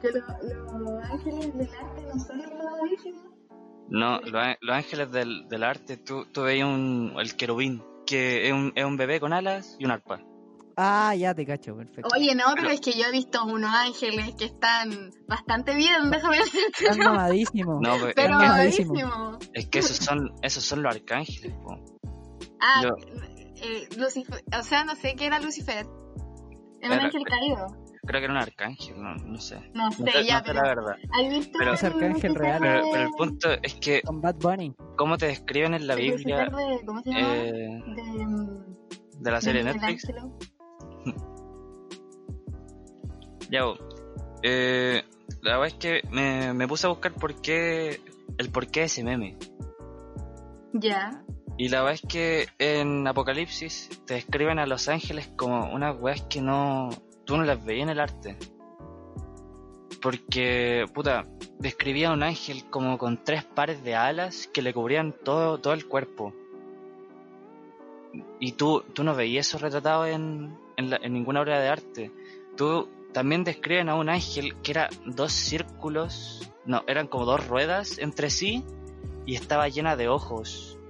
[0.03, 3.23] Que lo- los ángeles del arte no son los mamadísimos.
[3.91, 8.53] No, los, los ángeles del, del arte, tú, tú veías un, el querubín, que es
[8.53, 10.21] un, es un bebé con alas y un arpa.
[10.77, 12.09] Ah, ya te cacho, perfecto.
[12.17, 16.39] Oye, no, pero es que yo he visto unos ángeles que están bastante bien, déjame
[16.39, 16.85] decirte.
[16.89, 17.81] Están mamadísimos.
[17.83, 18.95] No, pues, Pero es mamadísimo.
[18.95, 19.39] mamadísimo.
[19.53, 21.77] es que esos son, esos son los arcángeles, po.
[22.63, 22.97] Ah, Yo-
[23.63, 25.85] eh, Lucifer, o sea, no sé qué era Lucifer.
[26.81, 27.67] Era un Era- ángel caído.
[28.07, 29.57] Creo que era un arcángel, no, no sé.
[29.75, 30.55] No No sé, ya, no sé pero.
[30.63, 30.97] la verdad.
[31.13, 32.59] ¿Has visto Pero- Es arcángel real.
[32.61, 34.75] Pero, el punto es que, Con Bad Bunny.
[34.97, 37.35] ¿cómo te describen en la el Biblia de, ¿Cómo se llama?
[37.35, 38.27] eh, de,
[39.19, 40.07] de la serie de Netflix?
[43.51, 43.65] Ya,
[44.45, 45.03] eh,
[45.43, 48.01] la verdad es que me, me puse a buscar por qué,
[48.39, 49.37] el porqué de ese meme.
[50.73, 51.25] Ya.
[51.59, 56.23] Y la verdad es que en Apocalipsis te describen a los ángeles como unas weas
[56.31, 56.91] que no.
[57.31, 58.37] Tú no las veías en el arte.
[60.03, 61.29] Porque, puta,
[61.61, 65.73] describía a un ángel como con tres pares de alas que le cubrían todo, todo
[65.73, 66.35] el cuerpo.
[68.41, 72.11] Y tú, tú no veías eso retratado en, en, ninguna obra de arte.
[72.57, 77.99] Tú también describen a un ángel que era dos círculos, no, eran como dos ruedas
[78.01, 78.65] entre sí
[79.25, 80.81] y estaba llena de ojos.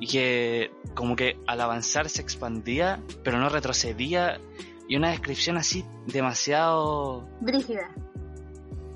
[0.00, 4.40] Y que como que al avanzar se expandía, pero no retrocedía.
[4.88, 7.28] Y una descripción así demasiado...
[7.40, 7.94] Brígida.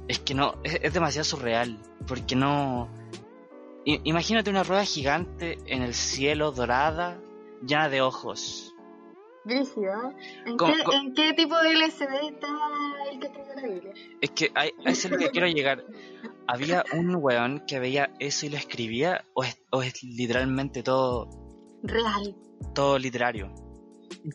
[0.09, 1.79] Es que no, es, es demasiado surreal.
[2.07, 2.89] Porque no...
[3.85, 7.21] I- imagínate una rueda gigante en el cielo dorada,
[7.67, 8.75] llena de ojos.
[9.45, 10.15] Brígida.
[10.47, 10.99] ¿En, ¿Cómo- qué, cómo?
[10.99, 12.49] ¿En qué tipo de LCD está
[13.11, 13.93] el que escribió la Biblia?
[14.21, 15.85] Es que hay, a eso es lo que quiero llegar.
[16.47, 21.29] Había un weón que veía eso y lo escribía, o es, o es literalmente todo,
[21.83, 22.37] Real.
[22.75, 23.53] todo literario.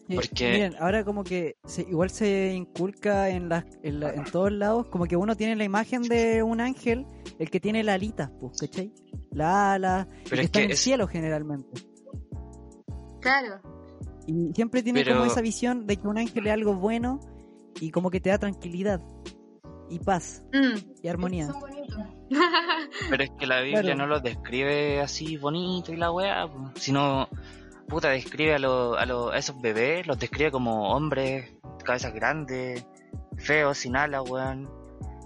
[0.08, 4.24] Que, Porque- Miren, ahora como que se- igual se inculca en, las, en, la- en
[4.26, 7.06] todos lados, como que uno tiene la imagen de un ángel,
[7.40, 8.92] el que tiene la alita, pues, ¿cachai?
[9.32, 11.82] La ala, Pero que es está que en el es- cielo generalmente.
[13.22, 13.60] Claro.
[14.26, 17.20] Y siempre tiene Pero- como esa visión de que un ángel es algo bueno
[17.80, 19.02] y como que te da tranquilidad
[19.90, 20.78] y paz Mm.
[21.04, 21.48] y armonía.
[21.48, 21.98] Son bonitos.
[23.10, 23.98] Pero es que la Biblia Claro.
[24.00, 26.72] no los describe así bonito y la weá, po.
[26.76, 27.30] sino,
[27.88, 32.86] puta, describe a, lo- a, lo- a esos bebés, los describe como hombres, cabezas grandes,
[33.38, 34.70] feos, sin alas, weón.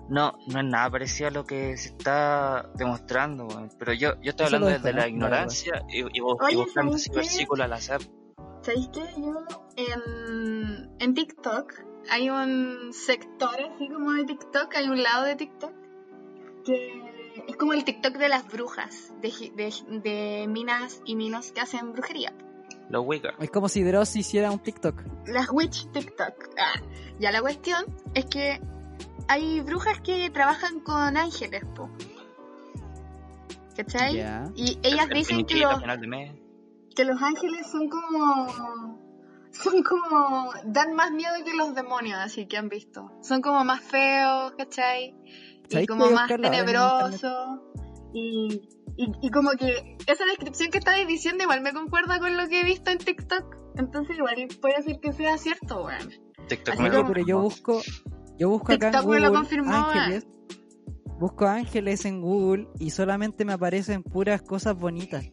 [0.09, 3.69] No, no es nada parecido a lo que se está demostrando, weón.
[3.79, 7.07] Pero yo, yo estoy Eso hablando desde la ignorancia y, y y Oye, buscando ¿sabes
[7.07, 8.01] ese versículo al azar.
[8.61, 9.01] ¿Sabéis qué?
[9.17, 9.45] Yo
[9.77, 11.73] en, en TikTok
[12.09, 15.71] hay un sector así como de TikTok, hay un lado de TikTok
[16.65, 17.01] que
[17.47, 21.61] es como el TikTok de las brujas, de, gi- de, de minas y minos que
[21.61, 22.33] hacen brujería.
[22.91, 23.33] Los Wicca.
[23.39, 25.01] Es como si Dross hiciera un TikTok.
[25.27, 26.49] Las witch TikTok.
[26.57, 26.79] Ah,
[27.19, 28.59] ya la cuestión es que
[29.27, 31.89] hay brujas que trabajan con ángeles, po.
[33.75, 34.17] ¿Cachai?
[34.55, 36.31] Y ellas El dicen que los, final de mes.
[36.95, 38.99] que los ángeles son como
[39.51, 43.81] son como dan más miedo que los demonios así que han visto son como más
[43.81, 45.13] feos ¿cachai?
[45.25, 47.59] y ¿Sabéis como más tenebrosos
[48.13, 48.61] y,
[48.97, 52.61] y, y como que esa descripción que estabas diciendo igual me concuerda con lo que
[52.61, 56.09] he visto en TikTok entonces igual puede ser que sea cierto weón
[56.47, 57.81] TikTok Así me como- pero yo busco,
[58.37, 60.27] yo busco acá en TikTok me lo Google confirmó, ángeles.
[61.19, 65.23] busco ángeles en Google y solamente me aparecen puras cosas bonitas.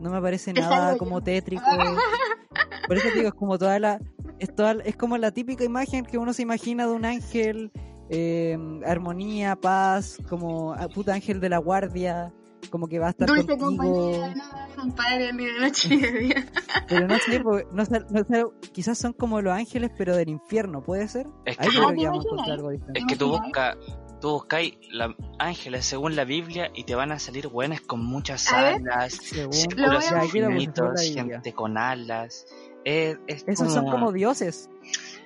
[0.00, 0.52] No me aparece
[0.92, 1.62] nada como tétrico.
[2.86, 4.00] Por eso digo, es como toda la.
[4.38, 7.72] Es, toda- es como la típica imagen que uno se imagina de un ángel,
[8.10, 12.32] eh, armonía, paz, como ah, puta ángel de la guardia,
[12.70, 13.66] como que va a estar Dulce contigo.
[13.66, 16.46] compañía, no compadre, ni de noche ni de día.
[16.88, 20.28] Pero no sé, porque no sé- no sé, quizás son como los ángeles, pero del
[20.28, 21.26] infierno, ¿puede ser?
[21.44, 22.58] Es Ahí que yo tú- creo que vamos a ¿te encontrar imaginas?
[22.58, 23.00] algo diferente.
[23.00, 23.76] Es que tú buscas
[24.20, 28.50] tú buscáis la- ángeles según la Biblia y te van a salir buenas con muchas
[28.50, 31.24] alas, círculos infinitos, la Biblia.
[31.36, 32.46] gente con alas.
[32.86, 34.70] Es, es Esos son como dioses.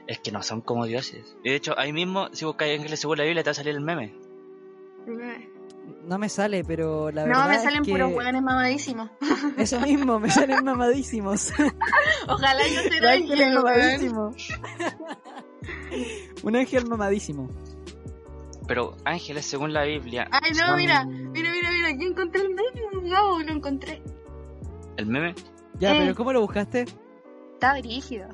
[0.09, 1.37] Es que no son como dioses.
[1.45, 3.75] Y de hecho, ahí mismo, si buscáis ángeles según la Biblia, te va a salir
[3.75, 4.15] el meme.
[6.05, 9.11] No me sale, pero la verdad No, me es salen que puros hueones mamadísimos.
[9.59, 11.53] Eso mismo, me salen mamadísimos.
[12.29, 14.35] Ojalá yo Un sea ángel mamadísimo.
[16.43, 17.49] Un ángel mamadísimo.
[18.67, 20.29] Pero ángeles según la Biblia.
[20.31, 24.03] Ay, no, son- mira, mira, mira, mira, aquí encontré el meme, no, lo encontré.
[24.97, 25.35] ¿El meme?
[25.79, 25.99] Ya, Eh.
[26.01, 26.87] pero ¿cómo lo buscaste?
[27.55, 28.29] Está brígido.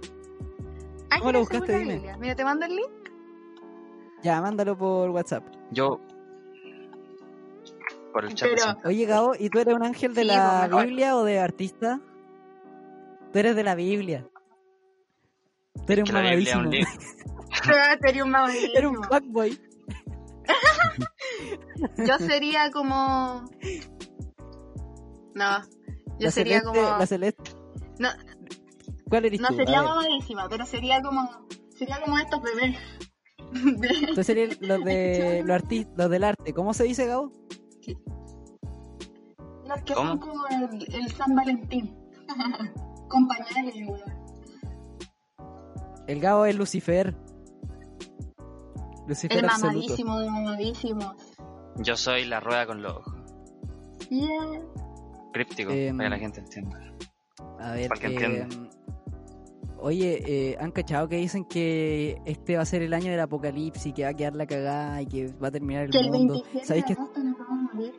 [1.19, 1.73] ¿Cómo lo buscaste?
[1.73, 1.95] la Dime.
[1.95, 2.17] Biblia.
[2.19, 2.91] Mira, te mando el link.
[4.23, 5.45] Ya, mándalo por WhatsApp.
[5.71, 6.01] Yo.
[8.13, 8.49] Por el chat.
[8.55, 8.79] Pero-.
[8.89, 10.87] Oye, Gabo, ¿y tú eres un ángel de Sí, la pues.
[10.87, 12.01] Biblia o de artista?
[13.33, 14.27] Tú eres de la Biblia.
[15.87, 17.05] Tú eres Que un la Biblia es un mamadísimo.
[18.05, 19.03] Eres un mamadísimo.
[19.05, 19.61] fuckboy.
[22.07, 23.45] Yo sería como.
[25.35, 25.61] No.
[26.19, 26.99] Yo La sería celeste, como.
[26.99, 27.51] la celeste.
[27.99, 28.09] No,
[29.09, 29.55] ¿Cuál eres no tú?
[29.57, 31.29] sería mamadísima, pero sería como.
[31.77, 32.77] Sería como estos bebés.
[34.15, 36.53] Tú serías los de los artistas, los del arte.
[36.55, 37.31] ¿Cómo se dice, Gabo?
[39.67, 40.09] Los que ¿Cómo?
[40.11, 41.97] son como el, el San Valentín.
[43.09, 43.75] Con pañales.
[46.07, 47.15] El Gabo es Lucifer.
[49.07, 49.75] Lucifer El absoluto.
[49.77, 51.15] mamadísimo de mamadísimo.
[51.77, 53.15] Yo soy la rueda con los ojos.
[54.11, 54.63] Yeah.
[55.33, 56.81] Críptico, Em, para que la gente entienda.
[57.61, 58.64] A ver, Para que eh, entienda.
[59.85, 63.93] Oye, eh, ¿han cachado que dicen que este va a ser el año del apocalipsis,
[63.95, 66.35] que va a quedar la cagada y que va a terminar el Que el mundo?
[66.35, 67.95] 27 ¿Sabéis que morir.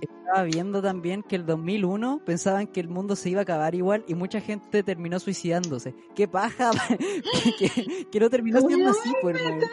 [0.00, 4.04] estaba viendo también que el 2001 pensaban que el mundo se iba a acabar igual
[4.08, 5.94] y mucha gente terminó suicidándose?
[6.14, 6.70] ¡Qué paja!
[7.58, 9.66] que, que- que no terminó siendo así, pues, hermano.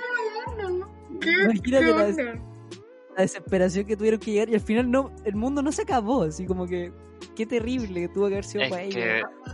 [1.22, 1.32] ¿Qué?
[1.46, 2.42] Imagínate ¿Qué la- onda?
[3.16, 6.24] La desesperación que tuvieron que llegar y al final no, el mundo no se acabó,
[6.24, 6.92] así como que
[7.34, 9.04] qué terrible que tuvo que haber sido Es para ellos.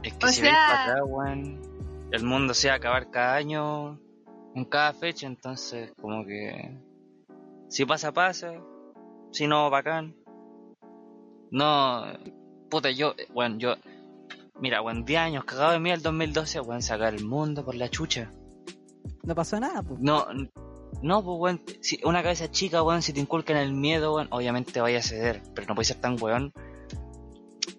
[0.01, 1.61] es que O si sea- para weón,
[2.11, 3.99] el mundo se va a acabar cada año,
[4.53, 6.77] en cada fecha, entonces, como que.
[7.69, 8.53] Si pasa, pasa.
[9.31, 10.15] Si no, bacán.
[11.51, 12.03] No.
[12.69, 13.75] Puta, yo, weón, yo.
[14.59, 17.89] Mira, weón, 10 años cagado de mí el 2012, weón, sacar el mundo por la
[17.89, 18.33] chucha.
[19.23, 19.99] No pasó nada, pues.
[20.01, 20.27] No,
[21.01, 24.81] no, pues, weón, si una cabeza chica, weón, si te inculcan el miedo, weón, obviamente
[24.81, 26.53] vaya a ceder, pero no puede ser tan weón.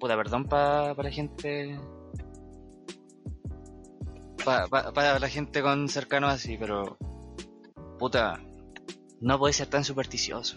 [0.01, 1.79] Puta, perdón para la gente.
[4.45, 6.97] Para la gente con cercano así, pero.
[7.99, 8.41] Puta,
[9.21, 10.57] no puede ser tan supersticioso.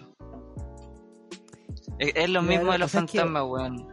[2.00, 3.88] Es, es lo mismo de los es que- fantasmas, weón.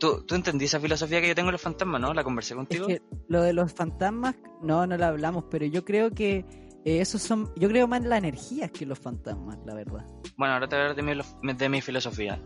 [0.00, 2.14] ¿Tú, tú entendí esa filosofía que yo tengo de los fantasmas, ¿no?
[2.14, 2.86] La conversé Es contigo.
[2.86, 6.44] que lo de los fantasmas, no, no lo hablamos, pero yo creo que
[6.84, 10.06] eh, esos son, yo creo más en las energías que los fantasmas, la verdad.
[10.36, 12.40] Bueno, ahora te voy a hablar de mi, de mi filosofía.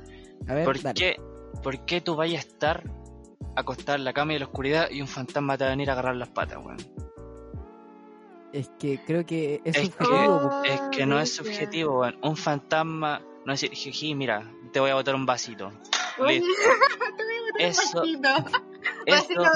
[0.48, 0.94] A ver, ¿Por dale.
[0.98, 1.16] qué,
[1.62, 2.84] ¿Por qué tú vayas a estar
[3.56, 5.90] acostado en la cama y en la oscuridad y un fantasma te va a venir
[5.90, 6.76] a agarrar las patas, weón?
[8.52, 10.50] Es que creo que es, Es subjetivo.
[10.62, 12.18] que, es que no es subjetivo, weón.
[12.22, 15.72] Un fantasma no es decir, jiji, mira, te voy a botar un vasito.
[16.16, 18.28] Te voy a botar un Eso- vasito.
[19.06, 19.52] Helado.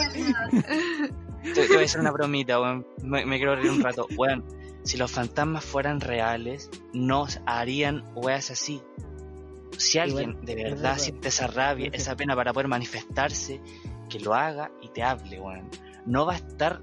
[1.43, 2.87] te, te voy a hacer una bromita, weón.
[3.03, 4.07] Me, me quiero reír un rato.
[4.17, 4.45] Weón,
[4.83, 8.83] si los fantasmas fueran reales, no harían weas así.
[9.77, 10.99] Si alguien Igual, de verdad verdad.
[10.99, 13.61] siente esa rabia, Es esa pena para poder manifestarse,
[14.09, 15.69] que lo haga y te hable, weón.
[16.07, 16.81] No va a estar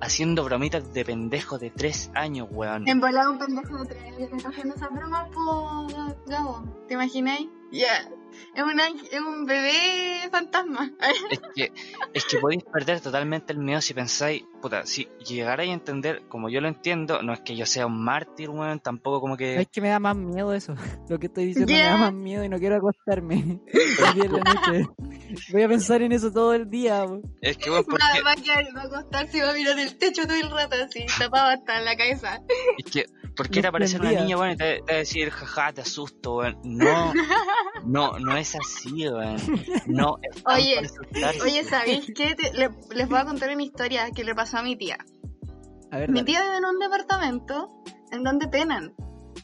[0.00, 2.88] haciendo bromitas de pendejo de tres años, weón.
[2.88, 6.64] En un pendejo de tres años haciendo esa broma por Gabo.
[6.88, 7.48] ¿Te imagináis?
[7.72, 8.08] Ya.
[8.54, 10.90] Es, un es un bebé fantasma.
[11.30, 11.72] Es que,
[12.12, 16.48] es que podéis perder totalmente el miedo si pensáis, puta, si llegarais a entender como
[16.48, 19.60] yo lo entiendo, no es que yo sea un mártir, weón, tampoco como que...
[19.60, 20.74] Es que me da más miedo eso.
[21.08, 23.60] Lo que estoy diciendo me da más miedo y no quiero acostarme.
[25.52, 27.04] Voy a pensar en eso todo el día.
[27.06, 27.20] po.
[27.40, 29.78] Es que, weón, porque, Va, va a quedar, va a acostarse y va a mirar
[29.78, 32.40] el techo todo el rato así, tapado hasta la cabeza.
[32.78, 35.30] es que, ¿por qué te aparece una niña, weón, y te, te va a decir,
[35.30, 36.58] jaja, te asusto, weón?
[36.64, 37.12] No,
[37.84, 39.36] no, no es así, weón.
[39.86, 40.80] No, es Oye.
[41.42, 42.34] Oye, ¿sabéis qué?
[42.34, 44.98] Te- le- les voy a contar una historia que le pasó a mi tía.
[45.90, 48.94] A ver, Mi tía vive en un departamento en donde penan.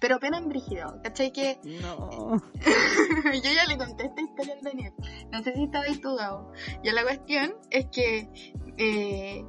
[0.00, 1.00] pero apenas brígido.
[1.02, 1.32] ¿Cachai?
[1.32, 2.40] Que No.
[3.42, 4.92] yo ya le conté esta historia al Daniel.
[5.32, 6.52] No sé si estaba ahí tú, Gabo.
[6.84, 8.28] Ya la cuestión es que
[8.76, 9.44] eh,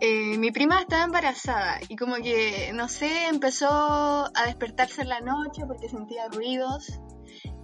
[0.00, 5.20] eh, mi prima estaba embarazada y como que, no sé, empezó a despertarse en la
[5.20, 7.00] noche porque sentía ruidos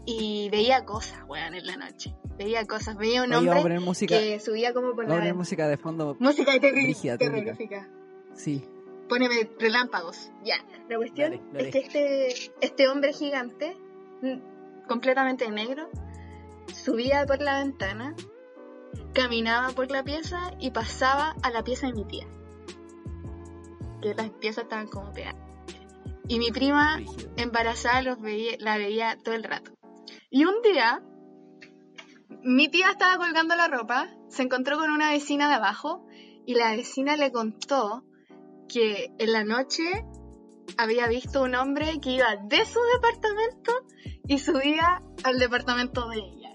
[0.07, 2.15] y veía cosas, weón, en la noche.
[2.37, 5.35] Veía cosas, veía un Oye, hombre música, que subía como por la...
[5.35, 6.17] música de fondo.
[6.19, 7.17] Música técnica.
[7.17, 7.89] terrorífica.
[8.35, 8.65] Sí.
[9.09, 10.31] Póneme relámpagos.
[10.45, 10.57] Ya.
[10.89, 11.69] La cuestión Dale, dale.
[11.69, 13.77] es que este, este hombre gigante,
[14.89, 15.89] completamente negro,
[16.73, 18.15] subía por la ventana,
[19.13, 22.27] caminaba por la pieza y pasaba a la pieza de mi tía.
[24.03, 25.41] Que las piezas estaban como pegadas.
[26.27, 27.01] Y mi prima
[27.37, 29.73] embarazada los veía, la veía todo el rato.
[30.31, 31.03] Y un día,
[32.43, 36.07] mi tía estaba colgando la ropa, se encontró con una vecina de abajo
[36.47, 38.05] y la vecina le contó
[38.69, 39.83] que en la noche
[40.77, 43.73] había visto un hombre que iba de su departamento
[44.27, 46.55] y subía al departamento de ella.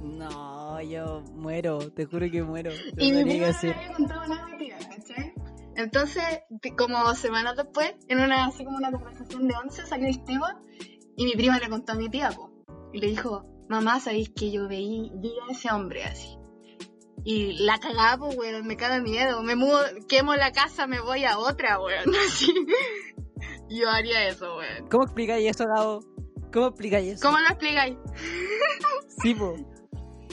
[0.00, 2.70] No, yo muero, te juro que muero.
[2.98, 5.34] Y mi prima no le había contado nada a mi tía, ¿cachai?
[5.74, 6.24] Entonces,
[6.78, 10.62] como semanas después, en una así como una conversación de once, salió el tema
[11.16, 12.50] y mi prima le contó a mi tía, po,
[12.92, 16.36] y le dijo, mamá, ¿sabéis que yo veí, vi a ese hombre así?
[17.24, 21.24] Y la cagaba, pues, weón, me caga miedo, me mudo, quemo la casa, me voy
[21.24, 22.52] a otra, weón, así.
[23.68, 24.88] Yo haría eso, weón.
[24.88, 26.00] ¿Cómo explicáis eso, Gabo?
[26.52, 27.26] ¿Cómo explicáis eso?
[27.26, 27.96] ¿Cómo lo explicáis?
[29.22, 29.54] Sí, po.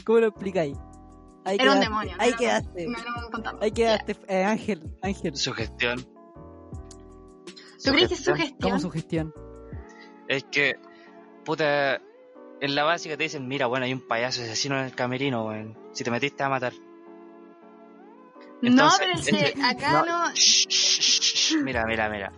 [0.06, 0.78] ¿Cómo lo explicáis?
[1.46, 2.16] Ahí Era un quedaste, demonio.
[2.18, 2.88] no Ahí lo- quedaste.
[2.88, 3.62] No contamos.
[3.64, 5.36] Ahí quedaste, eh, Ángel, Ángel.
[5.36, 6.00] Sugestión.
[7.84, 8.38] ¿Tú crees que es Sugestión.
[8.38, 8.60] sugestión?
[8.62, 9.34] ¿Cómo sugestión?
[10.28, 10.78] Es que,
[11.44, 12.00] puta,
[12.62, 15.78] en la básica te dicen, mira, bueno, hay un payaso asesino en el camerino, weón.
[15.92, 16.74] Si te metiste a matar.
[18.62, 20.32] no, pero es este- acá no...
[20.34, 21.56] Shh, shh, shh, shh.
[21.64, 22.32] Mira, mira, mira.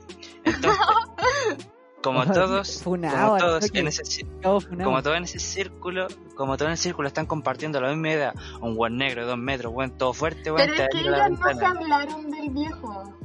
[0.44, 0.82] Entonces,
[2.02, 6.72] como todos, funado como todos en ese, como todos en ese círculo, como todos en
[6.74, 10.14] el círculo están compartiendo la misma idea, un buen negro de dos metros, buen todo
[10.14, 13.16] fuerte, weón, Pero es que ellas no se hablaron del viejo.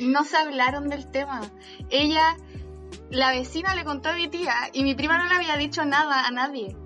[0.00, 1.40] No se hablaron del tema.
[1.90, 2.36] Ella,
[3.10, 6.26] la vecina le contó a mi tía y mi prima no le había dicho nada
[6.26, 6.76] a nadie.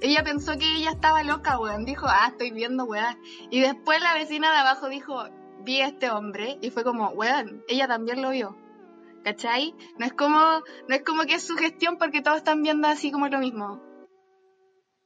[0.00, 1.84] Ella pensó que ella estaba loca, weón.
[1.84, 3.18] Dijo, ah, estoy viendo, weón.
[3.50, 5.24] Y después la vecina de abajo dijo,
[5.64, 6.58] vi a este hombre.
[6.60, 8.56] Y fue como, weón, ella también lo vio.
[9.24, 9.74] ¿Cachai?
[9.98, 10.38] No es como,
[10.88, 13.82] no es como que es sugestión porque todos están viendo así como lo mismo.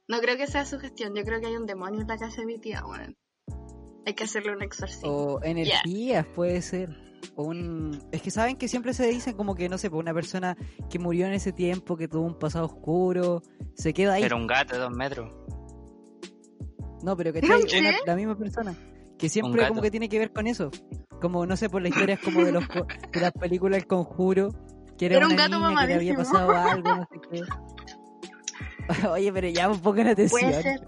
[0.07, 1.15] No creo que sea sugestión.
[1.15, 3.15] Yo creo que hay un demonio en la casa de mi tía, weón.
[4.05, 5.09] Hay que hacerle un exorcismo.
[5.09, 6.97] O energías, puede ser.
[7.35, 7.99] O un...
[8.11, 10.57] Es que saben que siempre se dicen como que, no sé, por una persona
[10.89, 13.43] que murió en ese tiempo, que tuvo un pasado oscuro,
[13.75, 14.23] se queda ahí.
[14.23, 15.31] Era un gato de dos metros.
[17.03, 17.57] No, pero que una,
[18.05, 18.75] la misma persona.
[19.17, 20.71] Que siempre como que tiene que ver con eso.
[21.21, 22.67] Como, no sé, por las historias como de, los,
[23.11, 24.49] de las películas El Conjuro.
[24.97, 27.41] Que era, Era un una gato niña que le había pasado algo, no sé qué.
[29.09, 30.41] Oye, pero ya un poco la atención.
[30.41, 30.87] Puede ser.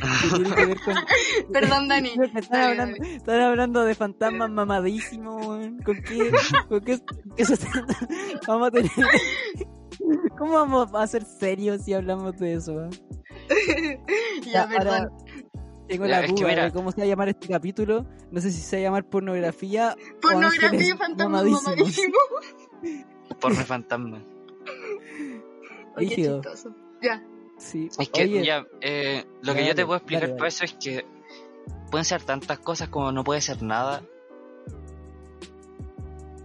[0.00, 0.94] Que tiene que ver con...
[1.52, 2.10] Perdón, Dani.
[2.34, 3.16] Están hablando, dale.
[3.16, 5.78] están hablando de fantasmas mamadísimos, weón.
[5.82, 6.30] ¿Con qué?
[6.68, 6.98] ¿Con qué,
[7.36, 7.96] qué se trata?
[8.46, 8.90] Vamos a tener...
[10.38, 12.72] ¿Cómo vamos a ser serios si hablamos de eso?
[12.74, 12.90] weón?
[14.44, 15.08] Ya, Ya, ahora
[15.88, 18.06] tengo Ya, la duda mira- de cómo se va a llamar este capítulo.
[18.30, 21.64] No sé si se va a llamar pornografía o Pornografía fantasmas mamadísimos.
[21.64, 22.20] mamadísimos.
[23.40, 24.22] Porno fantasma.
[25.96, 26.74] Oye, chistoso.
[27.02, 27.22] Ya.
[27.60, 27.88] Sí.
[27.98, 30.72] Es que Oye, ya, eh, lo que yo te puedo explicar dale, para eso es
[30.72, 31.04] que
[31.90, 34.02] pueden ser tantas cosas como no puede ser nada.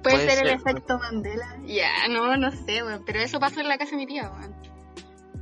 [0.03, 1.57] Puede, Puede ser, el efecto Mandela.
[1.65, 3.03] Ya, no, no sé, weón.
[3.05, 4.53] Pero eso pasó en la casa de mi tía, weón.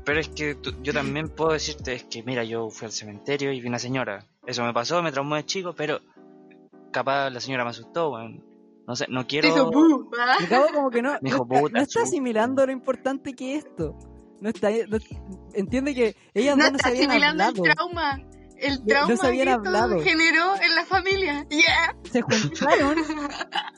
[0.05, 3.51] Pero es que tú- yo también puedo decirte, es que mira, yo fui al cementerio
[3.51, 4.25] y vi una señora.
[4.45, 5.99] Eso me pasó, me traumó de chico, pero
[6.91, 8.43] capaz la señora me asustó, weón.
[8.85, 9.47] No sé, no Te quiero...
[9.47, 12.71] hizo bu, me como que no, Me no, dijo, está, puta, no está asimilando lo
[12.71, 13.97] importante que es esto.
[14.43, 14.97] No está, no-
[15.53, 17.65] entiende que ellas No no está se habían asimilando hablado.
[17.65, 18.21] el trauma.
[18.57, 19.99] El trauma no se habían que hablado.
[20.01, 21.45] generó en la familia.
[21.49, 21.95] Ya.
[22.09, 22.97] Se juntaron,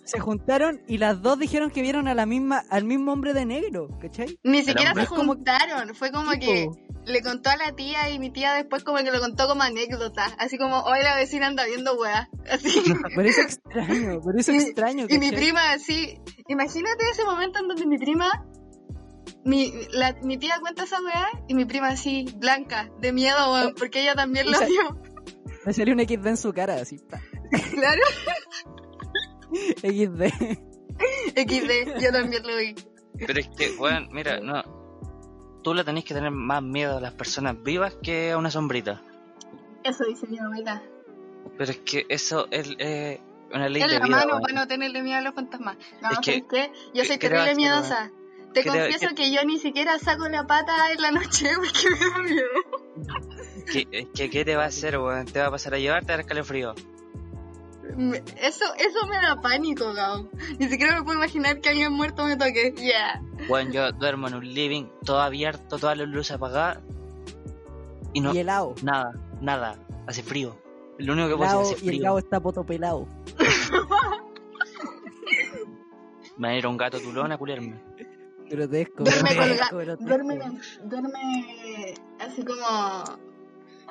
[0.03, 3.45] se juntaron y las dos dijeron que vieron a la misma, al mismo hombre de
[3.45, 4.37] negro, ¿cachai?
[4.43, 5.95] Ni siquiera se juntaron.
[5.95, 6.67] Fue como que
[7.05, 10.25] le contó a la tía y mi tía después como que lo contó como anécdota.
[10.37, 12.29] Así como, hoy la vecina anda viendo weá.
[12.51, 12.69] Así.
[13.15, 15.05] Pero es extraño, pero es Y- extraño.
[15.09, 18.44] Y mi prima así, imagínate ese momento en donde mi prima,
[19.45, 23.73] mi, la, mi tía cuenta esa weá y mi prima así, blanca, de miedo, weón,
[23.77, 25.01] porque ella también lo vio.
[25.65, 26.97] Me salió un XD en su cara, así.
[26.99, 27.19] pa.
[27.71, 28.01] Claro,
[29.81, 30.23] XD.
[31.35, 32.75] XD, yo también lo vi.
[33.25, 34.63] Pero es que, weón, mira, no...
[35.63, 39.01] Tú le tenés que tener más miedo a las personas vivas que a una sombrita.
[39.83, 40.83] Eso dice mi abuela.
[41.57, 43.19] Pero es que eso es, eh,
[43.51, 44.17] una ley de la vida.
[44.17, 45.77] mano para no tenerle miedo a los fantasmas.
[46.01, 46.71] No, Es que- ¿sabes qué?
[46.93, 48.11] Yo ¿qué- soy terrible miedosa.
[48.55, 51.89] Te ¿Qué te- confieso que yo ni siquiera saco la pata en la noche porque
[51.91, 52.47] me da miedo.
[53.71, 55.25] ¿Qué, es que, ¿Qué te va a hacer, weón?
[55.25, 56.73] ¿Te va a pasar a llevarte a dar escalofrío?
[57.97, 60.29] Me- Eso, eso me da pánico, Gao.
[60.57, 62.73] Ni siquiera me puedo imaginar que alguien muerto me toque.
[62.77, 63.21] Yeah.
[63.49, 66.79] Weón, yo duermo en un living todo abierto, todas las luces apagadas.
[68.13, 68.73] Y no, Y helado.
[68.83, 69.77] nada, nada.
[70.07, 70.57] Hace frío.
[70.97, 72.03] Lo único que puedo Helado, decir hace y el frío.
[72.05, 73.07] gabo está potopelado.
[76.37, 77.75] Me va a ir un gato tulón a culiarme.
[78.49, 79.03] Grotesco.
[79.03, 80.05] Duerme grotesco, colga- grotesco.
[80.05, 80.39] duerme,
[80.85, 83.19] duerme así como.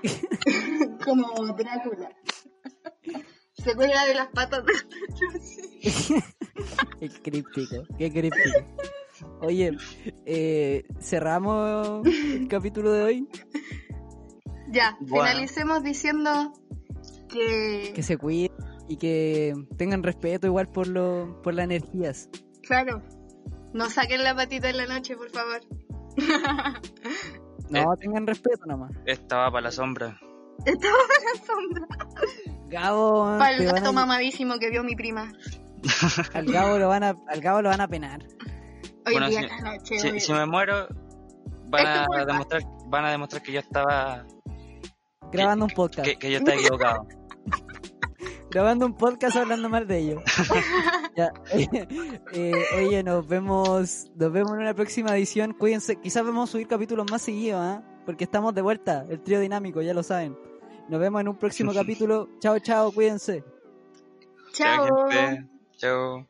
[1.05, 2.11] como Drácula.
[3.55, 4.72] Se cuelga de las patas de
[7.00, 8.59] Qué críptico, qué críptico.
[9.40, 9.76] Oye,
[10.26, 13.28] eh, cerramos el capítulo de hoy.
[14.70, 15.24] Ya, Bueno.
[15.26, 16.52] finalicemos diciendo
[17.28, 17.92] que.
[17.94, 18.52] Que se cuiden
[18.88, 22.28] y que tengan respeto igual por, lo, por las energías.
[22.66, 23.02] Claro.
[23.75, 25.61] No saquen la patita en la noche, por favor.
[27.70, 28.93] No, tengan respeto nomás.
[29.07, 30.20] Esta va para la sombra.
[30.66, 31.87] Estaba en la sombra.
[32.68, 35.33] Gabo, Para el gato a- mamadísimo que vio mi prima.
[36.35, 38.22] al Gabo lo van a, al Gabo lo van a penar.
[39.07, 39.99] Hoy Bueno, día si- en la noche.
[39.99, 40.87] Si, hoy- si me muero,
[41.68, 44.27] van a, demostrar, van a demostrar que yo estaba
[45.33, 46.07] Grabando un podcast.
[46.07, 47.07] que, que yo estaba equivocado.
[48.55, 50.22] Grabando un podcast hablando mal de ellos.
[51.16, 51.32] Ya,
[52.32, 55.52] eh, oye, nos vemos, nos vemos en una próxima edición.
[55.52, 57.84] Cuídense, quizás vamos a subir capítulos más seguidos, ¿ah?
[58.05, 60.36] Porque estamos de vuelta, el trío dinámico, ya lo saben.
[60.88, 62.28] Nos vemos en un próximo capítulo.
[62.40, 63.44] Chao, chao, cuídense.
[64.52, 64.88] Chao.
[65.76, 66.26] Chao.